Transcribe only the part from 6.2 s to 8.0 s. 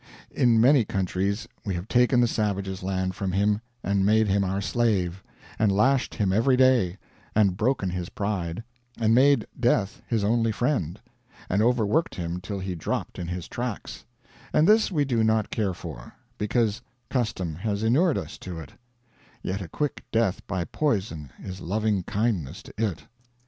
every day, and broken